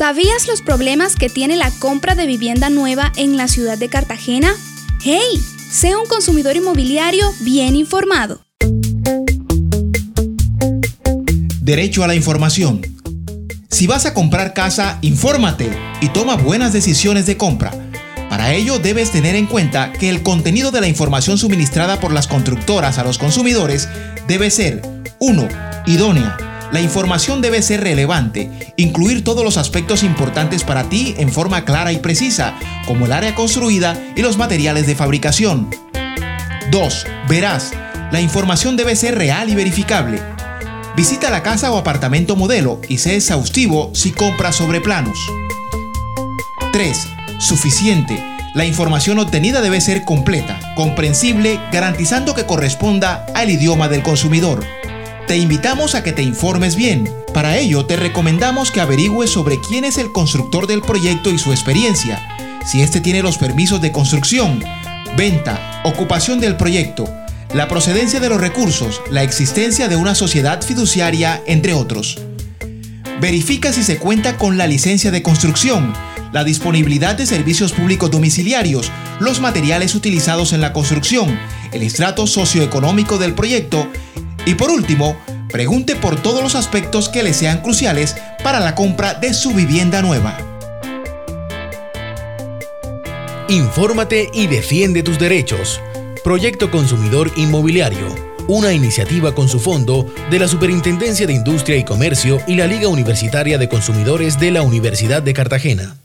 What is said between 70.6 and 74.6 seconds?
fiduciaria, entre otros. Verifica si se cuenta con